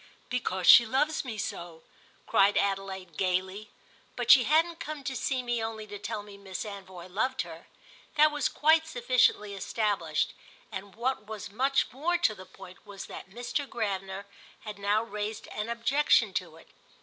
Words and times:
"Because 0.31 0.65
she 0.65 0.83
loves 0.83 1.23
me 1.23 1.37
so!" 1.37 1.83
cried 2.25 2.57
Adelaide 2.57 3.17
gaily. 3.17 3.69
But 4.15 4.31
she 4.31 4.45
hadn't 4.45 4.79
come 4.79 5.03
to 5.03 5.15
see 5.15 5.43
me 5.43 5.63
only 5.63 5.85
to 5.85 5.99
tell 5.99 6.23
me 6.23 6.39
Miss 6.39 6.65
Anvoy 6.65 7.05
loved 7.07 7.43
her: 7.43 7.67
that 8.15 8.31
was 8.31 8.49
quite 8.49 8.87
sufficiently 8.87 9.53
established, 9.53 10.33
and 10.71 10.95
what 10.95 11.27
was 11.27 11.51
much 11.51 11.91
more 11.91 12.17
to 12.17 12.33
the 12.33 12.47
point 12.47 12.83
was 12.83 13.05
that 13.05 13.29
Mr. 13.29 13.67
Gravener 13.69 14.25
had 14.61 14.79
now 14.79 15.03
raised 15.03 15.47
an 15.49 15.69
objection 15.69 16.33
to 16.33 16.55
it. 16.57 16.69